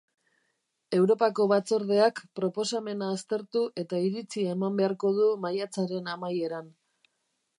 [0.99, 6.73] Europako Batzordeak proposamena aztertu eta iritzia eman beharko du maiatzaren amaieran.